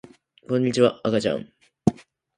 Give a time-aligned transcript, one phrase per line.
[0.49, 1.47] こんにちは、あかちゃん